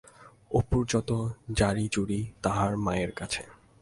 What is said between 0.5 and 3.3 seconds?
অপুর যত জারিজুরি তাহার মায়ের